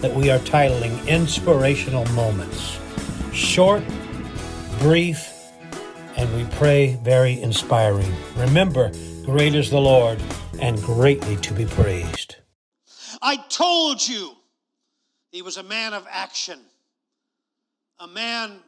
[0.00, 2.78] that we are titling Inspirational Moments.
[3.32, 3.82] Short,
[4.78, 5.32] brief,
[6.16, 8.12] and we pray very inspiring.
[8.36, 8.92] Remember,
[9.24, 10.20] great is the Lord
[10.60, 12.36] and greatly to be praised.
[13.20, 14.32] I told you
[15.30, 16.60] he was a man of action,
[17.98, 18.60] a man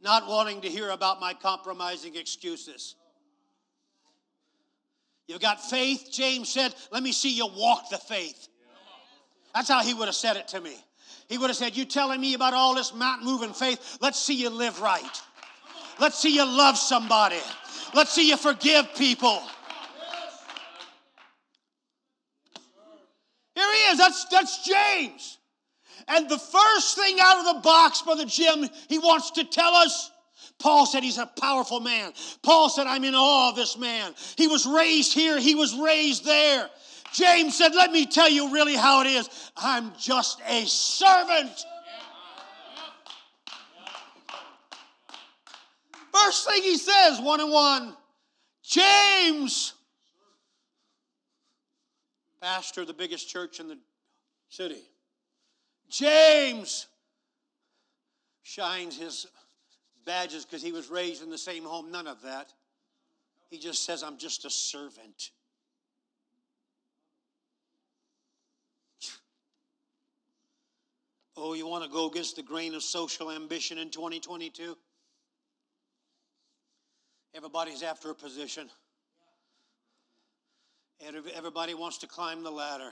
[0.00, 2.94] not wanting to hear about my compromising excuses.
[5.26, 6.74] You've got faith, James said.
[6.92, 8.48] Let me see you walk the faith.
[9.54, 10.76] That's how he would have said it to me.
[11.28, 13.98] He would have said, You telling me about all this mountain moving faith?
[14.00, 15.22] Let's see you live right.
[16.00, 17.40] Let's see you love somebody.
[17.94, 19.42] Let's see you forgive people.
[23.54, 23.98] Here he is.
[23.98, 25.38] That's, that's James.
[26.06, 30.10] And the first thing out of the box, Brother Jim, he wants to tell us
[30.58, 32.12] Paul said he's a powerful man.
[32.42, 34.14] Paul said, I'm in awe of this man.
[34.36, 36.68] He was raised here, he was raised there.
[37.12, 39.28] James said, Let me tell you really how it is.
[39.56, 41.64] I'm just a servant.
[46.12, 47.96] First thing he says, one and one,
[48.62, 49.74] James,
[52.40, 53.78] pastor of the biggest church in the
[54.48, 54.82] city.
[55.88, 56.86] James
[58.42, 59.26] shines his
[60.04, 61.90] badges because he was raised in the same home.
[61.90, 62.52] None of that.
[63.50, 65.30] He just says, I'm just a servant.
[71.40, 74.76] Oh, you want to go against the grain of social ambition in 2022?
[77.32, 78.68] Everybody's after a position.
[81.00, 82.90] Everybody wants to climb the ladder.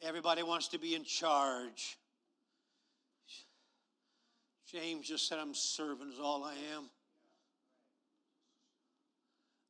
[0.00, 1.98] Everybody wants to be in charge.
[4.72, 6.84] James just said, I'm servant, is all I am.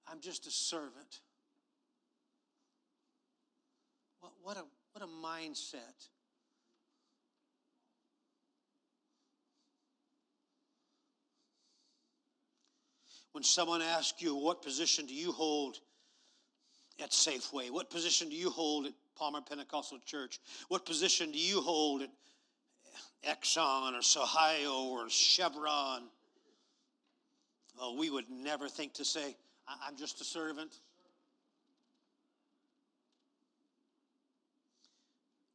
[0.07, 1.21] I'm just a servant.
[4.21, 6.09] What, what, a, what a mindset.
[13.33, 15.79] When someone asks you, What position do you hold
[17.03, 17.71] at Safeway?
[17.71, 20.41] What position do you hold at Palmer Pentecostal Church?
[20.69, 22.11] What position do you hold at
[23.27, 26.05] Exxon or Sohio or Chevron?
[27.81, 29.37] Oh, we would never think to say,
[29.87, 30.73] I'm just a servant.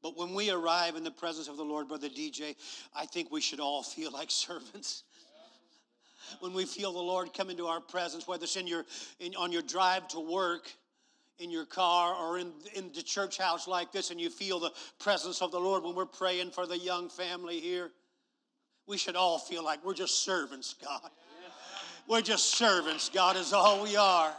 [0.02, 2.56] But when we arrive in the presence of the Lord, Brother DJ,
[2.94, 5.04] I think we should all feel like servants
[6.40, 8.86] when we feel the Lord come into our presence, whether it's in your,
[9.20, 10.72] in, on your drive to work,
[11.40, 14.72] in your car, or in, in the church house like this, and you feel the
[15.00, 17.92] presence of the Lord when we're praying for the young family here.
[18.88, 21.10] We should all feel like we're just servants, God.
[22.08, 24.34] We're just servants, God, is all we are.